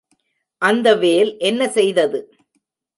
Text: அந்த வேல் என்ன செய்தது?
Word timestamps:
அந்த 0.61 0.95
வேல் 0.95 1.31
என்ன 1.39 1.67
செய்தது? 1.67 2.19